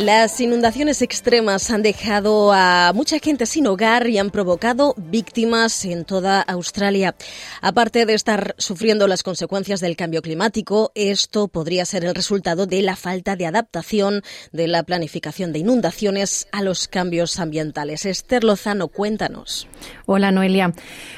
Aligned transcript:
Las 0.00 0.40
inundaciones 0.40 1.02
extremas 1.02 1.70
han 1.70 1.82
dejado 1.82 2.54
a 2.54 2.92
mucha 2.94 3.18
gente 3.18 3.44
sin 3.44 3.66
hogar 3.66 4.08
y 4.08 4.16
han 4.16 4.30
provocado 4.30 4.94
víctimas 4.96 5.84
en 5.84 6.06
toda 6.06 6.40
Australia. 6.40 7.14
Aparte 7.60 8.06
de 8.06 8.14
estar 8.14 8.54
sufriendo 8.56 9.06
las 9.06 9.22
consecuencias 9.22 9.80
del 9.80 9.96
cambio 9.96 10.22
climático, 10.22 10.90
esto 10.94 11.48
podría 11.48 11.84
ser 11.84 12.06
el 12.06 12.14
resultado 12.14 12.64
de 12.64 12.80
la 12.80 12.96
falta 12.96 13.36
de 13.36 13.44
adaptación 13.44 14.22
de 14.52 14.68
la 14.68 14.84
planificación 14.84 15.52
de 15.52 15.58
inundaciones 15.58 16.48
a 16.50 16.62
los 16.62 16.88
cambios 16.88 17.38
ambientales. 17.38 18.06
Esther 18.06 18.42
Lozano, 18.42 18.88
cuéntanos. 18.88 19.68
Hola, 20.06 20.30
Noelia. 20.32 20.72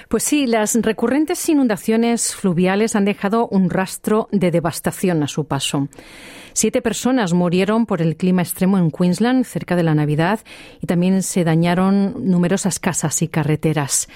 Pues 0.08 0.24
sí, 0.24 0.48
las 0.48 0.74
recurrentes 0.74 1.48
inundaciones 1.48 2.34
fluviales 2.34 2.96
han 2.96 3.04
dejado 3.04 3.46
un 3.46 3.70
rastro 3.70 4.28
de 4.32 4.50
devastación 4.50 5.22
a 5.22 5.28
su 5.28 5.44
paso. 5.44 5.88
Siete 6.54 6.82
personas 6.82 7.32
murieron 7.32 7.86
por 7.86 8.02
el 8.02 8.16
clima 8.16 8.42
extremo 8.42 8.71
en 8.78 8.90
Queensland 8.90 9.44
cerca 9.44 9.76
de 9.76 9.82
la 9.82 9.94
Navidad 9.94 10.40
y 10.80 10.86
también 10.86 11.22
se 11.22 11.44
dañaron 11.44 12.14
numerosas 12.30 12.78
casas 12.78 13.22
y 13.22 13.28
carreteras. 13.28 14.08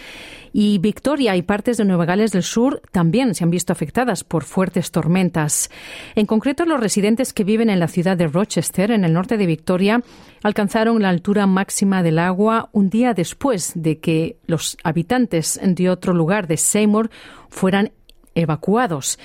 Y 0.58 0.78
Victoria 0.78 1.36
y 1.36 1.42
partes 1.42 1.76
de 1.76 1.84
Nueva 1.84 2.06
Gales 2.06 2.32
del 2.32 2.42
Sur 2.42 2.80
también 2.90 3.34
se 3.34 3.44
han 3.44 3.50
visto 3.50 3.74
afectadas 3.74 4.24
por 4.24 4.44
fuertes 4.44 4.90
tormentas. 4.90 5.70
En 6.14 6.24
concreto, 6.24 6.64
los 6.64 6.80
residentes 6.80 7.34
que 7.34 7.44
viven 7.44 7.68
en 7.68 7.78
la 7.78 7.88
ciudad 7.88 8.16
de 8.16 8.26
Rochester, 8.26 8.90
en 8.90 9.04
el 9.04 9.12
norte 9.12 9.36
de 9.36 9.44
Victoria, 9.44 10.00
alcanzaron 10.42 11.02
la 11.02 11.10
altura 11.10 11.46
máxima 11.46 12.02
del 12.02 12.18
agua 12.18 12.70
un 12.72 12.88
día 12.88 13.12
después 13.12 13.72
de 13.74 13.98
que 13.98 14.38
los 14.46 14.78
habitantes 14.82 15.60
de 15.62 15.90
otro 15.90 16.14
lugar 16.14 16.46
de 16.46 16.56
Seymour 16.56 17.10
fueran 17.50 17.92
evacuados. 18.34 19.18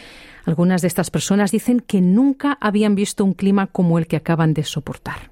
Algunas 0.52 0.82
de 0.82 0.90
estas 0.90 1.10
personas 1.12 1.50
dicen 1.50 1.80
que 1.80 2.02
nunca 2.02 2.58
habían 2.60 2.94
visto 2.94 3.24
un 3.24 3.34
clima 3.34 3.68
como 3.68 3.98
el 3.98 4.06
que 4.06 4.18
acaban 4.18 4.54
de 4.54 4.66
soportar. 4.66 5.32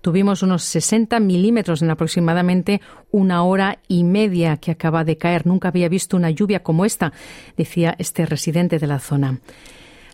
Tuvimos 0.00 0.42
unos 0.42 0.64
60 0.64 1.20
milímetros 1.20 1.80
en 1.80 1.90
aproximadamente 1.90 2.80
una 3.12 3.44
hora 3.44 3.78
y 3.86 4.02
media 4.02 4.56
que 4.56 4.72
acaba 4.72 5.04
de 5.04 5.16
caer. 5.16 5.46
Nunca 5.46 5.68
había 5.68 5.88
visto 5.88 6.16
una 6.16 6.30
lluvia 6.30 6.64
como 6.64 6.84
esta, 6.84 7.12
decía 7.56 7.94
este 8.00 8.26
residente 8.26 8.80
de 8.80 8.88
la 8.88 8.98
zona. 8.98 9.38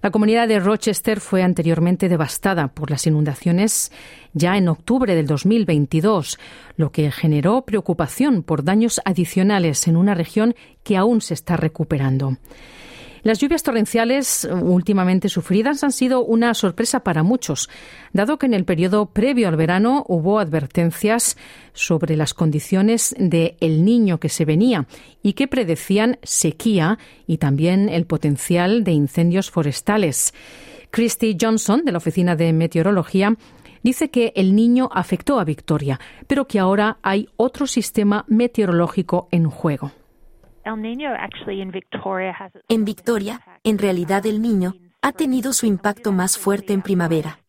La 0.02 0.10
comunidad 0.10 0.48
de 0.48 0.60
Rochester 0.60 1.20
fue 1.20 1.42
anteriormente 1.42 2.08
devastada 2.08 2.68
por 2.68 2.90
las 2.90 3.06
inundaciones 3.06 3.92
ya 4.32 4.56
en 4.56 4.68
octubre 4.68 5.14
del 5.14 5.26
2022, 5.26 6.38
lo 6.76 6.90
que 6.90 7.10
generó 7.10 7.62
preocupación 7.66 8.42
por 8.42 8.64
daños 8.64 9.02
adicionales 9.04 9.86
en 9.88 9.98
una 9.98 10.14
región 10.14 10.54
que 10.84 10.96
aún 10.96 11.20
se 11.20 11.34
está 11.34 11.58
recuperando. 11.58 12.38
Las 13.22 13.38
lluvias 13.38 13.62
torrenciales 13.62 14.48
últimamente 14.50 15.28
sufridas 15.28 15.84
han 15.84 15.92
sido 15.92 16.24
una 16.24 16.54
sorpresa 16.54 17.00
para 17.00 17.22
muchos, 17.22 17.68
dado 18.12 18.38
que 18.38 18.46
en 18.46 18.54
el 18.54 18.64
periodo 18.64 19.06
previo 19.06 19.48
al 19.48 19.56
verano 19.56 20.04
hubo 20.08 20.38
advertencias 20.38 21.36
sobre 21.72 22.16
las 22.16 22.32
condiciones 22.32 23.14
de 23.18 23.56
El 23.60 23.84
Niño 23.84 24.18
que 24.18 24.28
se 24.28 24.44
venía 24.44 24.86
y 25.22 25.34
que 25.34 25.48
predecían 25.48 26.18
sequía 26.22 26.98
y 27.26 27.38
también 27.38 27.88
el 27.88 28.06
potencial 28.06 28.84
de 28.84 28.92
incendios 28.92 29.50
forestales. 29.50 30.32
Christy 30.90 31.36
Johnson, 31.40 31.84
de 31.84 31.92
la 31.92 31.98
Oficina 31.98 32.36
de 32.36 32.52
Meteorología, 32.52 33.36
dice 33.82 34.10
que 34.10 34.32
el 34.34 34.54
niño 34.54 34.88
afectó 34.92 35.38
a 35.38 35.44
Victoria, 35.44 36.00
pero 36.26 36.46
que 36.46 36.58
ahora 36.58 36.98
hay 37.02 37.28
otro 37.36 37.66
sistema 37.66 38.24
meteorológico 38.28 39.28
en 39.30 39.48
juego. 39.48 39.92
En 42.68 42.84
Victoria, 42.84 43.40
en 43.64 43.78
realidad 43.78 44.26
el 44.26 44.42
niño 44.42 44.74
ha 45.02 45.12
tenido 45.12 45.52
su 45.52 45.66
impacto 45.66 46.12
más 46.12 46.36
fuerte 46.38 46.72
en 46.72 46.82
primavera. 46.82 47.40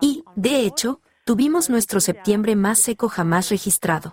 Y, 0.00 0.24
de 0.34 0.60
hecho, 0.60 1.00
tuvimos 1.24 1.70
nuestro 1.70 2.00
septiembre 2.00 2.56
más 2.56 2.78
seco 2.78 3.08
jamás 3.08 3.50
registrado. 3.50 4.10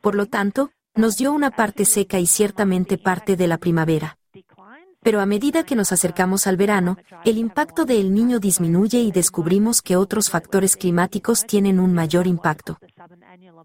Por 0.00 0.14
lo 0.14 0.26
tanto, 0.26 0.70
nos 0.94 1.16
dio 1.18 1.32
una 1.32 1.50
parte 1.50 1.84
seca 1.84 2.18
y 2.18 2.26
ciertamente 2.26 2.96
parte 2.96 3.36
de 3.36 3.46
la 3.46 3.58
primavera. 3.58 4.18
Pero 5.02 5.20
a 5.20 5.26
medida 5.26 5.62
que 5.64 5.76
nos 5.76 5.92
acercamos 5.92 6.46
al 6.46 6.56
verano, 6.56 6.96
el 7.24 7.38
impacto 7.38 7.84
del 7.84 8.12
niño 8.12 8.40
disminuye 8.40 8.98
y 8.98 9.12
descubrimos 9.12 9.82
que 9.82 9.96
otros 9.96 10.30
factores 10.30 10.76
climáticos 10.76 11.46
tienen 11.46 11.78
un 11.78 11.92
mayor 11.92 12.26
impacto. 12.26 12.78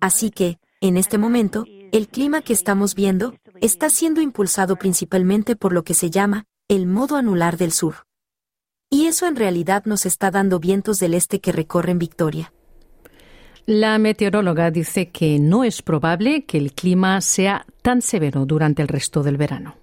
Así 0.01 0.29
que, 0.29 0.59
en 0.81 0.97
este 0.97 1.17
momento, 1.17 1.65
el 1.91 2.09
clima 2.09 2.41
que 2.41 2.53
estamos 2.53 2.93
viendo 2.93 3.33
está 3.61 3.89
siendo 3.89 4.21
impulsado 4.21 4.75
principalmente 4.75 5.55
por 5.55 5.71
lo 5.71 5.83
que 5.83 5.93
se 5.93 6.09
llama 6.09 6.45
el 6.67 6.87
modo 6.87 7.15
anular 7.15 7.57
del 7.57 7.71
sur. 7.71 8.05
Y 8.89 9.05
eso 9.05 9.27
en 9.27 9.35
realidad 9.35 9.85
nos 9.85 10.05
está 10.05 10.31
dando 10.31 10.59
vientos 10.59 10.99
del 10.99 11.13
este 11.13 11.39
que 11.39 11.51
recorren 11.51 11.99
Victoria. 11.99 12.51
La 13.65 13.97
meteoróloga 13.99 14.71
dice 14.71 15.11
que 15.11 15.39
no 15.39 15.63
es 15.63 15.81
probable 15.81 16.45
que 16.45 16.57
el 16.57 16.73
clima 16.73 17.21
sea 17.21 17.65
tan 17.83 18.01
severo 18.01 18.45
durante 18.45 18.81
el 18.81 18.87
resto 18.87 19.21
del 19.21 19.37
verano. 19.37 19.75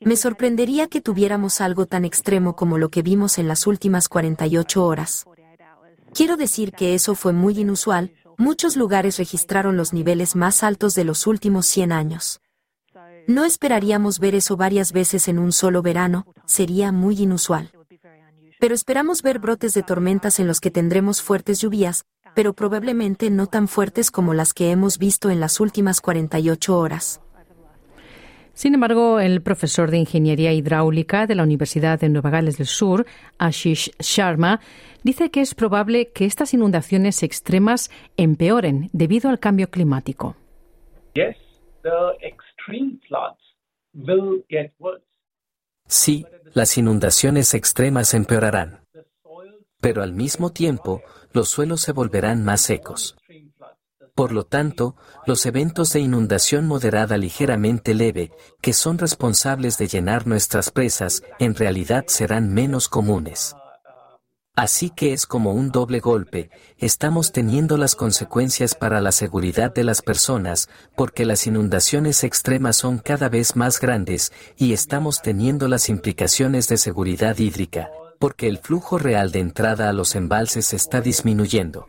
Me 0.00 0.16
sorprendería 0.16 0.88
que 0.88 1.00
tuviéramos 1.00 1.60
algo 1.60 1.86
tan 1.86 2.04
extremo 2.04 2.56
como 2.56 2.76
lo 2.76 2.88
que 2.88 3.02
vimos 3.02 3.38
en 3.38 3.46
las 3.46 3.68
últimas 3.68 4.08
48 4.08 4.84
horas. 4.84 5.24
Quiero 6.12 6.36
decir 6.36 6.72
que 6.72 6.94
eso 6.94 7.14
fue 7.14 7.32
muy 7.32 7.60
inusual, 7.60 8.10
muchos 8.38 8.76
lugares 8.76 9.18
registraron 9.18 9.76
los 9.76 9.92
niveles 9.92 10.36
más 10.36 10.62
altos 10.62 10.94
de 10.94 11.04
los 11.04 11.26
últimos 11.26 11.66
100 11.66 11.92
años. 11.92 12.40
No 13.26 13.44
esperaríamos 13.44 14.20
ver 14.20 14.34
eso 14.34 14.56
varias 14.56 14.92
veces 14.92 15.28
en 15.28 15.38
un 15.38 15.52
solo 15.52 15.82
verano, 15.82 16.26
sería 16.46 16.92
muy 16.92 17.20
inusual. 17.20 17.70
Pero 18.60 18.74
esperamos 18.74 19.22
ver 19.22 19.38
brotes 19.38 19.74
de 19.74 19.82
tormentas 19.82 20.38
en 20.38 20.46
los 20.46 20.60
que 20.60 20.70
tendremos 20.70 21.22
fuertes 21.22 21.60
lluvias, 21.60 22.06
pero 22.34 22.52
probablemente 22.52 23.30
no 23.30 23.46
tan 23.46 23.66
fuertes 23.66 24.10
como 24.10 24.34
las 24.34 24.52
que 24.52 24.70
hemos 24.70 24.98
visto 24.98 25.30
en 25.30 25.40
las 25.40 25.58
últimas 25.58 26.00
48 26.00 26.78
horas. 26.78 27.20
Sin 28.56 28.72
embargo, 28.72 29.20
el 29.20 29.42
profesor 29.42 29.90
de 29.90 29.98
Ingeniería 29.98 30.50
Hidráulica 30.50 31.26
de 31.26 31.34
la 31.34 31.42
Universidad 31.42 32.00
de 32.00 32.08
Nueva 32.08 32.30
Gales 32.30 32.56
del 32.56 32.66
Sur, 32.66 33.04
Ashish 33.36 33.90
Sharma, 33.98 34.60
dice 35.02 35.30
que 35.30 35.42
es 35.42 35.54
probable 35.54 36.08
que 36.08 36.24
estas 36.24 36.54
inundaciones 36.54 37.22
extremas 37.22 37.90
empeoren 38.16 38.88
debido 38.94 39.28
al 39.28 39.40
cambio 39.40 39.68
climático. 39.68 40.36
Sí, 45.86 46.24
las 46.54 46.78
inundaciones 46.78 47.52
extremas 47.52 48.14
empeorarán, 48.14 48.80
pero 49.82 50.02
al 50.02 50.14
mismo 50.14 50.50
tiempo 50.50 51.02
los 51.34 51.50
suelos 51.50 51.82
se 51.82 51.92
volverán 51.92 52.42
más 52.42 52.62
secos. 52.62 53.18
Por 54.16 54.32
lo 54.32 54.46
tanto, 54.46 54.96
los 55.26 55.44
eventos 55.44 55.92
de 55.92 56.00
inundación 56.00 56.66
moderada 56.66 57.18
ligeramente 57.18 57.92
leve, 57.92 58.32
que 58.62 58.72
son 58.72 58.96
responsables 58.96 59.76
de 59.76 59.88
llenar 59.88 60.26
nuestras 60.26 60.70
presas, 60.70 61.22
en 61.38 61.54
realidad 61.54 62.06
serán 62.08 62.52
menos 62.54 62.88
comunes. 62.88 63.54
Así 64.54 64.88
que 64.88 65.12
es 65.12 65.26
como 65.26 65.52
un 65.52 65.70
doble 65.70 66.00
golpe, 66.00 66.48
estamos 66.78 67.30
teniendo 67.30 67.76
las 67.76 67.94
consecuencias 67.94 68.74
para 68.74 69.02
la 69.02 69.12
seguridad 69.12 69.74
de 69.74 69.84
las 69.84 70.00
personas, 70.00 70.70
porque 70.96 71.26
las 71.26 71.46
inundaciones 71.46 72.24
extremas 72.24 72.76
son 72.76 72.98
cada 73.00 73.28
vez 73.28 73.54
más 73.54 73.78
grandes, 73.78 74.32
y 74.56 74.72
estamos 74.72 75.20
teniendo 75.20 75.68
las 75.68 75.90
implicaciones 75.90 76.68
de 76.68 76.78
seguridad 76.78 77.36
hídrica, 77.36 77.90
porque 78.18 78.48
el 78.48 78.56
flujo 78.56 78.96
real 78.96 79.30
de 79.30 79.40
entrada 79.40 79.90
a 79.90 79.92
los 79.92 80.14
embalses 80.14 80.72
está 80.72 81.02
disminuyendo. 81.02 81.84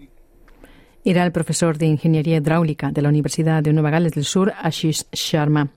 Era 1.03 1.23
el 1.23 1.31
profesor 1.31 1.77
de 1.77 1.85
Ingeniería 1.85 2.37
Hidráulica 2.37 2.91
de 2.91 3.01
la 3.01 3.09
Universidad 3.09 3.63
de 3.63 3.73
Nueva 3.73 3.91
Gales 3.91 4.13
del 4.13 4.25
Sur, 4.25 4.53
Ashish 4.61 5.05
Sharma. 5.11 5.69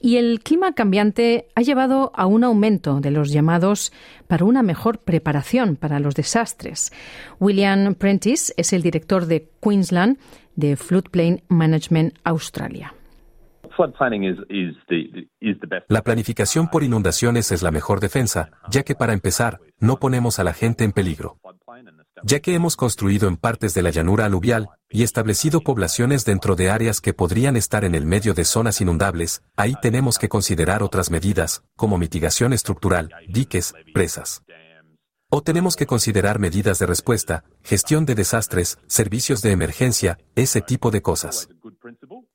Y 0.00 0.18
el 0.18 0.40
clima 0.40 0.74
cambiante 0.74 1.48
ha 1.54 1.62
llevado 1.62 2.12
a 2.14 2.26
un 2.26 2.44
aumento 2.44 3.00
de 3.00 3.10
los 3.10 3.32
llamados 3.32 3.92
para 4.28 4.44
una 4.44 4.62
mejor 4.62 4.98
preparación 4.98 5.76
para 5.76 6.00
los 6.00 6.14
desastres. 6.14 6.92
William 7.40 7.94
Prentice 7.94 8.52
es 8.56 8.72
el 8.72 8.82
director 8.82 9.26
de 9.26 9.48
Queensland 9.60 10.18
de 10.54 10.76
Floodplain 10.76 11.42
Management 11.48 12.14
Australia. 12.24 12.94
La 15.88 16.02
planificación 16.02 16.68
por 16.68 16.82
inundaciones 16.82 17.52
es 17.52 17.62
la 17.62 17.70
mejor 17.70 18.00
defensa, 18.00 18.50
ya 18.70 18.82
que 18.84 18.94
para 18.94 19.12
empezar, 19.12 19.60
no 19.78 19.98
ponemos 19.98 20.38
a 20.38 20.44
la 20.44 20.54
gente 20.54 20.84
en 20.84 20.92
peligro. 20.92 21.38
Ya 22.22 22.40
que 22.40 22.54
hemos 22.54 22.76
construido 22.76 23.28
en 23.28 23.36
partes 23.36 23.74
de 23.74 23.82
la 23.82 23.90
llanura 23.90 24.24
aluvial 24.24 24.70
y 24.88 25.02
establecido 25.02 25.60
poblaciones 25.60 26.24
dentro 26.24 26.56
de 26.56 26.70
áreas 26.70 27.00
que 27.00 27.14
podrían 27.14 27.56
estar 27.56 27.84
en 27.84 27.94
el 27.94 28.06
medio 28.06 28.34
de 28.34 28.44
zonas 28.44 28.80
inundables, 28.80 29.42
ahí 29.56 29.74
tenemos 29.82 30.18
que 30.18 30.28
considerar 30.28 30.82
otras 30.82 31.10
medidas, 31.10 31.62
como 31.76 31.98
mitigación 31.98 32.52
estructural, 32.52 33.10
diques, 33.28 33.74
presas. 33.92 34.42
O 35.28 35.42
tenemos 35.42 35.74
que 35.74 35.86
considerar 35.86 36.38
medidas 36.38 36.78
de 36.78 36.86
respuesta, 36.86 37.44
gestión 37.64 38.06
de 38.06 38.14
desastres, 38.14 38.78
servicios 38.86 39.42
de 39.42 39.50
emergencia, 39.50 40.18
ese 40.36 40.60
tipo 40.60 40.92
de 40.92 41.02
cosas. 41.02 41.48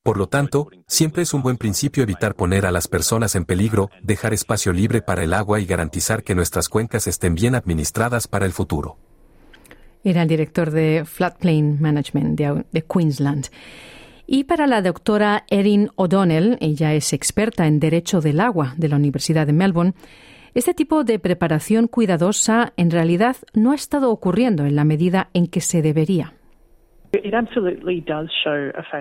Por 0.04 0.18
lo 0.18 0.28
tanto, 0.28 0.68
siempre 0.88 1.22
es 1.22 1.34
un 1.34 1.42
buen 1.42 1.58
principio 1.58 2.04
evitar 2.04 2.36
poner 2.36 2.66
a 2.66 2.72
las 2.72 2.88
personas 2.88 3.36
en 3.36 3.46
peligro, 3.46 3.90
dejar 4.04 4.34
espacio 4.34 4.74
libre 4.74 5.02
para 5.02 5.24
el 5.24 5.34
agua 5.34 5.60
y 5.62 5.66
garantizar 5.66 6.24
que 6.24 6.36
nuestras 6.36 6.68
cuencas 6.68 7.08
estén 7.08 7.34
bien 7.34 7.56
administradas 7.56 8.28
para 8.28 8.46
el 8.46 8.52
futuro. 8.52 8.98
Era 10.04 10.24
el 10.24 10.28
director 10.28 10.72
de 10.72 11.04
Floodplain 11.06 11.82
Management 11.82 12.40
de, 12.40 12.82
Queensland. 12.84 13.48
Y 14.26 14.46
para 14.46 14.68
la 14.68 14.82
doctora 14.82 15.46
Erin 15.50 15.90
O'Donnell, 15.96 16.58
ella 16.62 16.94
es 16.94 17.14
experta 17.14 17.68
en 17.68 17.80
Derecho 17.80 18.22
del 18.22 18.40
Agua 18.40 18.74
de 18.78 18.90
la 18.90 18.96
Universidad 18.96 19.46
de 19.46 19.54
Melbourne, 19.54 19.94
este 20.54 20.74
tipo 20.74 21.04
de 21.04 21.18
preparación 21.18 21.88
cuidadosa 21.88 22.74
en 22.76 22.92
realidad 22.92 23.38
no 23.54 23.72
ha 23.72 23.76
estado 23.76 24.12
ocurriendo 24.12 24.66
en 24.66 24.76
la 24.76 24.84
medida 24.84 25.30
en 25.34 25.48
que 25.48 25.62
se 25.62 25.82
debería. 25.82 26.34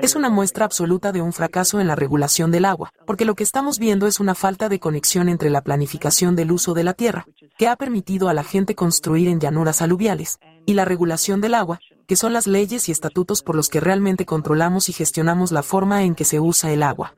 Es 0.02 0.16
una 0.16 0.30
muestra 0.30 0.64
absoluta 0.64 1.12
de 1.12 1.22
un 1.22 1.32
fracaso 1.32 1.80
en 1.80 1.86
la 1.86 1.96
regulación 1.96 2.50
del 2.50 2.64
agua, 2.64 2.92
porque 3.06 3.24
lo 3.24 3.34
que 3.34 3.44
estamos 3.44 3.78
viendo 3.78 4.06
es 4.06 4.20
una 4.20 4.34
falta 4.34 4.68
de 4.68 4.80
conexión 4.80 5.28
entre 5.28 5.50
la 5.50 5.62
planificación 5.62 6.34
del 6.36 6.52
uso 6.52 6.74
de 6.74 6.84
la 6.84 6.94
tierra, 6.94 7.26
que 7.56 7.68
ha 7.68 7.76
permitido 7.76 8.28
a 8.28 8.34
la 8.34 8.44
gente 8.44 8.74
construir 8.74 9.28
en 9.28 9.40
llanuras 9.40 9.82
aluviales, 9.82 10.38
y 10.66 10.74
la 10.74 10.84
regulación 10.84 11.40
del 11.40 11.54
agua, 11.54 11.80
que 12.06 12.16
son 12.16 12.32
las 12.32 12.46
leyes 12.46 12.88
y 12.88 12.92
estatutos 12.92 13.42
por 13.42 13.54
los 13.54 13.68
que 13.68 13.78
realmente 13.78 14.26
controlamos 14.26 14.88
y 14.88 14.92
gestionamos 14.92 15.52
la 15.52 15.62
forma 15.62 16.02
en 16.02 16.14
que 16.16 16.24
se 16.24 16.40
usa 16.40 16.72
el 16.72 16.82
agua. 16.82 17.14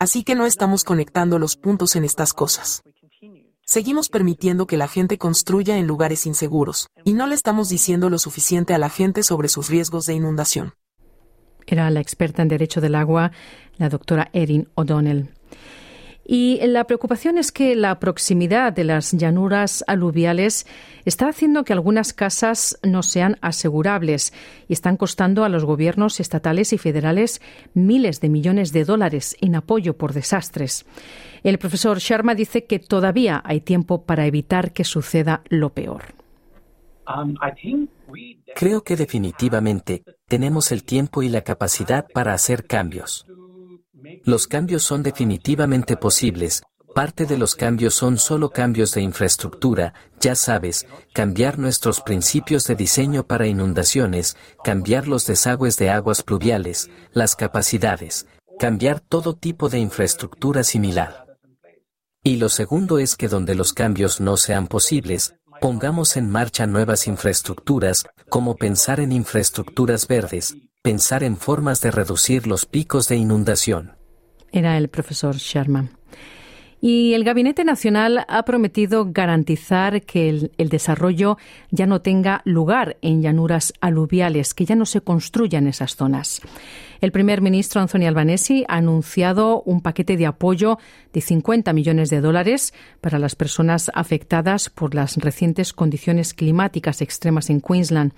Así 0.00 0.24
que 0.24 0.34
no 0.34 0.46
estamos 0.46 0.82
conectando 0.82 1.38
los 1.38 1.56
puntos 1.56 1.94
en 1.94 2.04
estas 2.04 2.32
cosas. 2.32 2.82
Seguimos 3.72 4.08
permitiendo 4.08 4.66
que 4.66 4.76
la 4.76 4.88
gente 4.88 5.16
construya 5.16 5.78
en 5.78 5.86
lugares 5.86 6.26
inseguros, 6.26 6.88
y 7.04 7.12
no 7.12 7.28
le 7.28 7.36
estamos 7.36 7.68
diciendo 7.68 8.10
lo 8.10 8.18
suficiente 8.18 8.74
a 8.74 8.78
la 8.78 8.88
gente 8.88 9.22
sobre 9.22 9.46
sus 9.46 9.68
riesgos 9.68 10.06
de 10.06 10.14
inundación. 10.14 10.74
Era 11.68 11.88
la 11.90 12.00
experta 12.00 12.42
en 12.42 12.48
Derecho 12.48 12.80
del 12.80 12.96
Agua, 12.96 13.30
la 13.76 13.88
doctora 13.88 14.28
Erin 14.32 14.68
O'Donnell. 14.74 15.28
Y 16.24 16.60
la 16.66 16.84
preocupación 16.84 17.38
es 17.38 17.50
que 17.50 17.74
la 17.74 17.98
proximidad 17.98 18.72
de 18.72 18.84
las 18.84 19.12
llanuras 19.12 19.82
aluviales 19.86 20.66
está 21.04 21.28
haciendo 21.28 21.64
que 21.64 21.72
algunas 21.72 22.12
casas 22.12 22.78
no 22.82 23.02
sean 23.02 23.36
asegurables 23.40 24.32
y 24.68 24.72
están 24.72 24.96
costando 24.96 25.44
a 25.44 25.48
los 25.48 25.64
gobiernos 25.64 26.20
estatales 26.20 26.72
y 26.72 26.78
federales 26.78 27.40
miles 27.74 28.20
de 28.20 28.28
millones 28.28 28.72
de 28.72 28.84
dólares 28.84 29.36
en 29.40 29.56
apoyo 29.56 29.96
por 29.96 30.12
desastres. 30.12 30.86
El 31.42 31.58
profesor 31.58 31.98
Sharma 31.98 32.34
dice 32.34 32.64
que 32.64 32.78
todavía 32.78 33.42
hay 33.44 33.60
tiempo 33.60 34.04
para 34.04 34.26
evitar 34.26 34.72
que 34.72 34.84
suceda 34.84 35.42
lo 35.48 35.70
peor. 35.70 36.14
Um, 37.08 37.34
Creo 38.54 38.82
que 38.82 38.96
definitivamente 38.96 40.04
tenemos 40.28 40.70
el 40.70 40.84
tiempo 40.84 41.22
y 41.22 41.28
la 41.28 41.42
capacidad 41.42 42.06
para 42.12 42.34
hacer 42.34 42.66
cambios. 42.66 43.26
Los 44.24 44.46
cambios 44.46 44.82
son 44.82 45.02
definitivamente 45.02 45.96
posibles. 45.96 46.62
Parte 46.94 47.24
de 47.24 47.38
los 47.38 47.54
cambios 47.54 47.94
son 47.94 48.18
solo 48.18 48.50
cambios 48.50 48.92
de 48.92 49.00
infraestructura, 49.00 49.94
ya 50.18 50.34
sabes, 50.34 50.86
cambiar 51.14 51.58
nuestros 51.58 52.00
principios 52.00 52.66
de 52.66 52.74
diseño 52.74 53.26
para 53.26 53.46
inundaciones, 53.46 54.36
cambiar 54.64 55.06
los 55.06 55.24
desagües 55.26 55.76
de 55.76 55.90
aguas 55.90 56.24
pluviales, 56.24 56.90
las 57.12 57.36
capacidades, 57.36 58.26
cambiar 58.58 58.98
todo 58.98 59.36
tipo 59.36 59.68
de 59.68 59.78
infraestructura 59.78 60.64
similar. 60.64 61.26
Y 62.24 62.36
lo 62.36 62.48
segundo 62.48 62.98
es 62.98 63.14
que 63.16 63.28
donde 63.28 63.54
los 63.54 63.72
cambios 63.72 64.20
no 64.20 64.36
sean 64.36 64.66
posibles, 64.66 65.36
pongamos 65.60 66.16
en 66.16 66.28
marcha 66.28 66.66
nuevas 66.66 67.06
infraestructuras, 67.06 68.04
como 68.28 68.56
pensar 68.56 68.98
en 68.98 69.12
infraestructuras 69.12 70.08
verdes, 70.08 70.56
pensar 70.82 71.22
en 71.22 71.36
formas 71.36 71.80
de 71.80 71.92
reducir 71.92 72.46
los 72.46 72.66
picos 72.66 73.08
de 73.08 73.16
inundación. 73.16 73.99
Era 74.52 74.76
el 74.76 74.88
profesor 74.88 75.36
Sharma. 75.36 75.90
Y 76.82 77.12
el 77.12 77.24
Gabinete 77.24 77.62
Nacional 77.62 78.24
ha 78.26 78.42
prometido 78.44 79.08
garantizar 79.12 80.00
que 80.02 80.30
el, 80.30 80.68
desarrollo 80.70 81.36
ya 81.70 81.84
no 81.84 82.00
tenga 82.00 82.40
lugar 82.46 82.96
en 83.02 83.20
llanuras 83.20 83.74
aluviales, 83.82 84.54
que 84.54 84.64
ya 84.64 84.76
no 84.76 84.86
se 84.86 85.02
construyan 85.02 85.66
esas 85.66 85.94
zonas. 85.94 86.40
El 87.02 87.12
primer 87.12 87.42
ministro 87.42 87.82
Anthony 87.82 88.06
Albanese 88.06 88.64
ha 88.66 88.76
anunciado 88.76 89.62
un 89.66 89.82
paquete 89.82 90.16
de 90.16 90.26
apoyo 90.26 90.78
de 91.12 91.20
50 91.20 91.70
millones 91.74 92.08
de 92.08 92.22
dólares 92.22 92.72
para 93.02 93.18
las 93.18 93.34
personas 93.34 93.90
afectadas 93.94 94.70
por 94.70 94.94
las 94.94 95.18
recientes 95.18 95.74
condiciones 95.74 96.32
climáticas 96.32 97.02
extremas 97.02 97.50
en 97.50 97.60
Queensland 97.60 98.12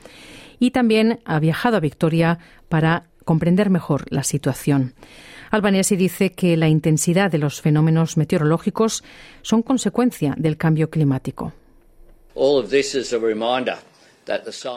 y 0.60 0.70
también 0.70 1.18
ha 1.24 1.40
viajado 1.40 1.78
a 1.78 1.80
Victoria 1.80 2.38
para 2.68 3.06
comprender 3.24 3.70
mejor 3.70 4.04
la 4.10 4.22
situación. 4.22 4.94
Albanese 5.50 5.96
dice 5.96 6.32
que 6.32 6.56
la 6.56 6.68
intensidad 6.68 7.30
de 7.30 7.38
los 7.38 7.60
fenómenos 7.60 8.16
meteorológicos 8.16 9.04
son 9.42 9.62
consecuencia 9.62 10.34
del 10.38 10.56
cambio 10.56 10.88
climático. 10.88 11.52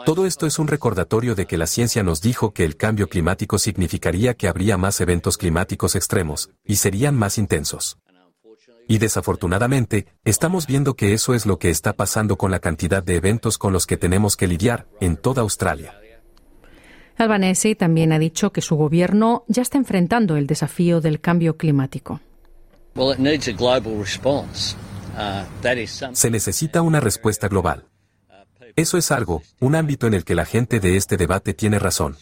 Todo 0.04 0.26
esto 0.26 0.46
es 0.46 0.58
un 0.58 0.68
recordatorio 0.68 1.34
de 1.34 1.46
que 1.46 1.56
la 1.56 1.66
ciencia 1.66 2.02
nos 2.02 2.20
dijo 2.20 2.52
que 2.52 2.64
el 2.64 2.76
cambio 2.76 3.08
climático 3.08 3.58
significaría 3.58 4.34
que 4.34 4.48
habría 4.48 4.76
más 4.76 5.00
eventos 5.00 5.38
climáticos 5.38 5.94
extremos, 5.94 6.50
y 6.64 6.76
serían 6.76 7.14
más 7.14 7.38
intensos. 7.38 7.98
Y 8.88 8.98
desafortunadamente, 8.98 10.06
estamos 10.24 10.66
viendo 10.66 10.94
que 10.94 11.12
eso 11.12 11.34
es 11.34 11.46
lo 11.46 11.58
que 11.58 11.70
está 11.70 11.94
pasando 11.94 12.36
con 12.36 12.50
la 12.50 12.60
cantidad 12.60 13.02
de 13.02 13.16
eventos 13.16 13.58
con 13.58 13.72
los 13.72 13.86
que 13.86 13.96
tenemos 13.96 14.36
que 14.36 14.46
lidiar 14.46 14.86
en 15.00 15.16
toda 15.16 15.42
Australia. 15.42 15.98
Albanese 17.18 17.74
también 17.74 18.12
ha 18.12 18.18
dicho 18.18 18.52
que 18.52 18.60
su 18.60 18.76
gobierno 18.76 19.44
ya 19.48 19.62
está 19.62 19.78
enfrentando 19.78 20.36
el 20.36 20.46
desafío 20.46 21.00
del 21.00 21.20
cambio 21.20 21.56
climático. 21.56 22.20
Uh, 22.94 23.14
Se 26.12 26.30
necesita 26.30 26.82
una 26.82 27.00
respuesta 27.00 27.48
global. 27.48 27.84
Eso 28.74 28.98
es 28.98 29.10
algo, 29.10 29.42
un 29.60 29.74
ámbito 29.74 30.06
en 30.06 30.14
el 30.14 30.24
que 30.24 30.34
la 30.34 30.44
gente 30.44 30.80
de 30.80 30.96
este 30.96 31.16
debate 31.16 31.54
tiene 31.54 31.78
razón. 31.78 32.16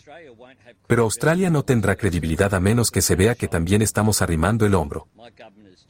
Pero 0.87 1.03
Australia 1.03 1.51
no 1.51 1.65
tendrá 1.65 1.97
credibilidad 1.97 2.55
a 2.55 2.61
menos 2.61 2.91
que 2.91 3.03
se 3.03 3.17
vea 3.17 3.35
que 3.35 3.49
también 3.49 3.83
estamos 3.83 4.23
arrimando 4.23 4.65
el 4.67 4.75
hombro. 4.75 5.09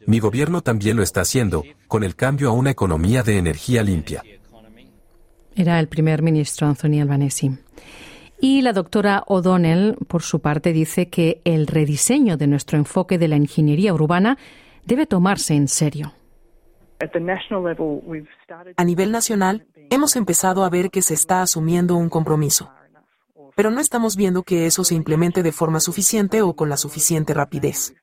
Mi 0.07 0.21
gobierno 0.21 0.63
también 0.63 0.97
lo 0.97 1.03
está 1.03 1.23
haciendo, 1.23 1.65
con 1.89 2.05
el 2.05 2.15
cambio 2.15 2.49
a 2.51 2.53
una 2.53 2.71
economía 2.71 3.23
de 3.23 3.39
energía 3.39 3.83
limpia. 3.83 4.23
Era 5.57 5.79
el 5.81 5.89
primer 5.89 6.23
ministro 6.23 6.67
Anthony 6.67 7.01
Albanese. 7.01 7.59
Y 8.41 8.63
la 8.63 8.73
doctora 8.73 9.25
O'Donnell, 9.27 9.97
por 10.09 10.23
su 10.23 10.41
parte, 10.41 10.73
dice 10.73 11.09
que 11.09 11.41
el 11.45 11.67
rediseño 11.67 12.37
de 12.37 12.47
nuestro 12.47 12.79
enfoque 12.79 13.19
de 13.19 13.29
la 13.29 13.37
ingeniería 13.37 13.95
urbana 13.95 14.39
debe 14.85 15.07
tomarse 15.07 15.55
en 15.55 15.69
serio. 15.69 16.13
A 18.77 18.85
nivel 18.85 19.13
nacional, 19.13 19.67
hemos 19.91 20.17
empezado 20.17 20.65
a 20.65 20.71
ver 20.71 20.91
que 20.91 21.03
se 21.03 21.15
está 21.15 21.43
asumiendo 21.43 21.97
un 21.97 22.09
compromiso. 22.09 22.71
Pero 23.57 23.71
no 23.71 23.81
estamos 23.81 24.17
viendo 24.17 24.43
que 24.43 24.67
eso 24.67 24.85
se 24.85 24.95
implemente 24.95 25.43
de 25.43 25.53
forma 25.53 25.81
suficiente 25.81 26.43
o 26.43 26.55
con 26.55 26.69
la 26.69 26.77
suficiente 26.77 27.35
rapidez. 27.35 27.95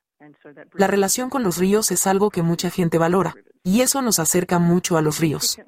La 0.73 0.87
relación 0.87 1.29
con 1.29 1.43
los 1.43 1.57
ríos 1.57 1.91
es 1.91 2.07
algo 2.07 2.29
que 2.29 2.41
mucha 2.41 2.69
gente 2.69 2.97
valora, 2.97 3.33
y 3.63 3.81
eso 3.81 4.01
nos 4.01 4.19
acerca 4.19 4.59
mucho 4.59 4.97
a 4.97 5.01
los 5.01 5.19
ríos. 5.19 5.59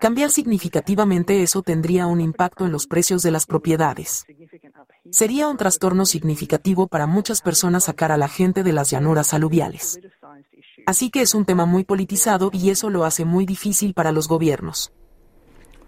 Cambiar 0.00 0.30
significativamente 0.30 1.42
eso 1.42 1.62
tendría 1.62 2.06
un 2.06 2.20
impacto 2.20 2.66
en 2.66 2.72
los 2.72 2.86
precios 2.86 3.22
de 3.22 3.30
las 3.30 3.46
propiedades. 3.46 4.26
Sería 5.10 5.48
un 5.48 5.56
trastorno 5.56 6.04
significativo 6.04 6.86
para 6.86 7.06
muchas 7.06 7.40
personas 7.40 7.84
sacar 7.84 8.12
a 8.12 8.16
la 8.16 8.28
gente 8.28 8.62
de 8.62 8.72
las 8.72 8.90
llanuras 8.90 9.32
aluviales. 9.32 9.98
Así 10.86 11.10
que 11.10 11.22
es 11.22 11.34
un 11.34 11.44
tema 11.44 11.64
muy 11.64 11.84
politizado 11.84 12.50
y 12.52 12.70
eso 12.70 12.90
lo 12.90 13.04
hace 13.04 13.24
muy 13.24 13.46
difícil 13.46 13.94
para 13.94 14.12
los 14.12 14.28
gobiernos. 14.28 14.92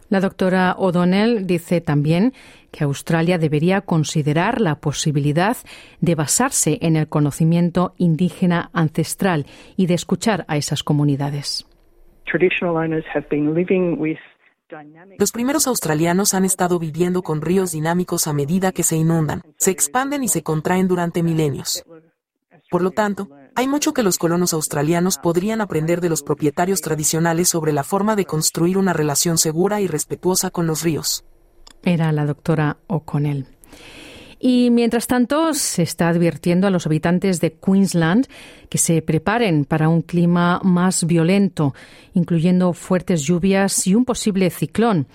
La 0.09 0.21
doctora 0.21 0.75
O'Donnell 0.79 1.47
dice 1.47 1.83
también 1.83 2.33
que 2.71 2.85
Australia 2.85 3.37
debería 3.37 3.83
considerar 3.83 4.61
la 4.61 4.81
posibilidad 4.81 5.57
de 6.01 6.15
basarse 6.15 6.79
en 6.81 6.97
el 6.97 7.09
conocimiento 7.09 7.95
indígena 7.99 8.71
ancestral 8.73 9.47
y 9.77 9.87
de 9.87 9.95
escuchar 9.95 10.47
a 10.49 10.57
esas 10.57 10.83
comunidades. 10.83 11.67
Los 15.19 15.33
primeros 15.33 15.67
australianos 15.67 16.35
han 16.35 16.45
estado 16.45 16.79
viviendo 16.79 17.23
con 17.23 17.41
ríos 17.41 17.73
dinámicos 17.73 18.27
a 18.27 18.33
medida 18.33 18.73
que 18.73 18.83
se 18.83 18.97
inundan, 18.97 19.43
se 19.57 19.71
expanden 19.71 20.23
y 20.23 20.29
se 20.29 20.43
contraen 20.43 20.89
durante 20.89 21.23
milenios. 21.23 21.85
Por 22.71 22.83
lo 22.83 22.91
tanto, 22.91 23.29
Hay 23.59 23.67
mucho 23.67 23.93
que 23.93 24.05
los 24.05 24.19
colonos 24.19 24.55
australianos 24.55 25.19
podrían 25.19 25.61
aprender 25.61 26.01
de 26.01 26.09
los 26.09 26.23
propietarios 26.23 26.81
tradicionales 26.81 27.49
sobre 27.49 27.73
la 27.73 27.83
forma 27.83 28.15
de 28.15 28.25
construir 28.25 28.79
una 28.79 28.93
relación 28.93 29.37
segura 29.37 29.81
y 29.81 29.89
respetuosa 29.89 30.51
con 30.51 30.69
los 30.69 30.85
ríos. 30.85 31.25
Era 31.83 32.13
la 32.13 32.25
doctora 32.25 32.77
O'Connell. 32.87 33.49
Y 34.41 34.71
mientras 34.71 35.07
tanto, 35.07 35.53
se 35.55 35.83
está 35.83 36.09
advirtiendo 36.09 36.67
a 36.67 36.71
los 36.71 36.87
habitantes 36.87 37.41
de 37.41 37.53
Queensland 37.55 38.27
que 38.69 38.79
se 38.79 39.03
preparen 39.03 39.65
para 39.65 39.89
un 39.89 40.03
clima 40.03 40.61
más 40.63 41.05
violento, 41.05 41.75
incluyendo 42.15 42.73
fuertes 42.73 43.23
lluvias 43.23 43.87
y 43.87 43.95
un 43.95 44.05
posible 44.05 44.51
ciclón. 44.51 45.07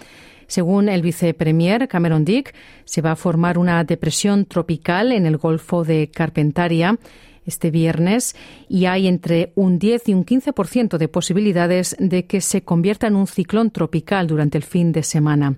Según 0.48 0.89
el 0.89 1.01
vicepremier 1.01 1.88
Cameron 1.88 2.25
Dick, 2.25 2.53
se 2.84 3.01
va 3.01 3.12
a 3.12 3.15
formar 3.15 3.58
una 3.58 3.84
depresión 3.84 4.46
tropical 4.46 5.12
en 5.12 5.25
el 5.25 5.38
Golfo 5.38 5.84
de 5.84 6.10
Carpentaria 6.13 6.98
este 7.46 7.72
viernes 7.72 8.36
y 8.70 8.86
hay 8.86 9.08
entre 9.08 9.51
un 9.56 9.80
10 9.80 10.10
y 10.10 10.13
un 10.13 10.25
15% 10.25 10.98
de 10.98 11.08
posibilidades 11.08 11.96
de 12.00 12.25
que 12.25 12.42
se 12.42 12.63
convierta 12.63 13.08
en 13.08 13.15
un 13.15 13.27
ciclón 13.27 13.72
tropical 13.72 14.27
durante 14.27 14.58
el 14.58 14.63
fin 14.63 14.92
de 14.92 15.03
semana. 15.03 15.56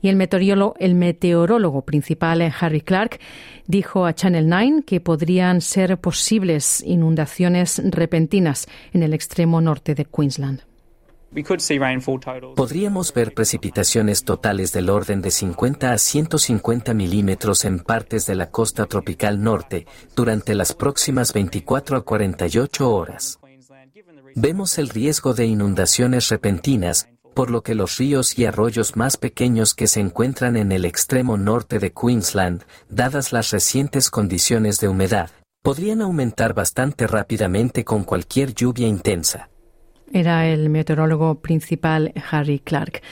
Y 0.00 0.08
el 0.08 0.16
meteorólogo, 0.16 0.74
el 0.78 0.94
meteorólogo 0.94 1.82
principal, 1.82 2.40
Harry 2.60 2.80
Clark, 2.80 3.18
dijo 3.66 4.06
a 4.06 4.14
Channel 4.14 4.48
9 4.48 4.82
que 4.86 5.00
podrían 5.00 5.60
ser 5.60 5.98
posibles 5.98 6.82
inundaciones 6.86 7.82
repentinas 7.84 8.68
en 8.92 9.02
el 9.02 9.14
extremo 9.14 9.60
norte 9.60 9.94
de 9.94 10.04
Queensland. 10.04 10.62
Podríamos 12.56 13.12
ver 13.12 13.34
precipitaciones 13.34 14.24
totales 14.24 14.72
del 14.72 14.88
orden 14.88 15.20
de 15.20 15.30
50 15.30 15.92
a 15.92 15.98
150 15.98 16.94
milímetros 16.94 17.66
en 17.66 17.80
partes 17.80 18.24
de 18.24 18.34
la 18.34 18.50
costa 18.50 18.86
tropical 18.86 19.42
norte 19.42 19.86
durante 20.16 20.54
las 20.54 20.72
próximas 20.72 21.34
24 21.34 21.98
a 21.98 22.00
48 22.00 22.90
horas. 22.90 23.38
Vemos 24.34 24.78
el 24.78 24.88
riesgo 24.88 25.34
de 25.34 25.46
inundaciones 25.46 26.28
repentinas, 26.30 27.08
por 27.38 27.50
lo 27.50 27.62
que 27.62 27.76
los 27.76 27.98
ríos 27.98 28.36
y 28.36 28.46
arroyos 28.46 28.96
más 28.96 29.16
pequeños 29.16 29.72
que 29.72 29.86
se 29.86 30.00
encuentran 30.00 30.56
en 30.56 30.72
el 30.72 30.84
extremo 30.84 31.36
norte 31.36 31.78
de 31.78 31.92
Queensland, 31.92 32.64
dadas 32.88 33.32
las 33.32 33.52
recientes 33.52 34.10
condiciones 34.10 34.80
de 34.80 34.88
humedad, 34.88 35.30
podrían 35.62 36.02
aumentar 36.02 36.52
bastante 36.52 37.06
rápidamente 37.06 37.84
con 37.84 38.02
cualquier 38.02 38.54
lluvia 38.54 38.88
intensa. 38.88 39.50
Era 40.12 40.48
el 40.48 40.68
meteorólogo 40.68 41.36
principal 41.36 42.12
Harry 42.28 42.58
Clark. 42.58 43.02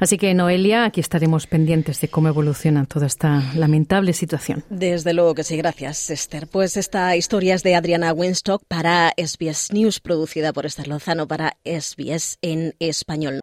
Así 0.00 0.18
que, 0.18 0.34
Noelia, 0.34 0.84
aquí 0.84 1.00
estaremos 1.00 1.46
pendientes 1.46 2.00
de 2.00 2.08
cómo 2.08 2.26
evoluciona 2.26 2.86
toda 2.86 3.06
esta 3.06 3.40
lamentable 3.54 4.14
situación. 4.14 4.64
Desde 4.68 5.14
luego 5.14 5.36
que 5.36 5.44
sí, 5.44 5.56
gracias, 5.56 6.10
Esther. 6.10 6.48
Pues 6.48 6.76
esta 6.76 7.14
historia 7.14 7.54
es 7.54 7.62
de 7.62 7.76
Adriana 7.76 8.12
Winstock 8.12 8.64
para 8.66 9.12
SBS 9.16 9.72
News, 9.72 10.00
producida 10.00 10.52
por 10.52 10.66
Esther 10.66 10.88
Lozano 10.88 11.28
para 11.28 11.56
SBS 11.64 12.38
en 12.42 12.74
español. 12.80 13.42